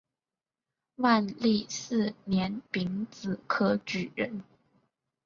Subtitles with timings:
[0.95, 4.43] 万历四年丙子科举人。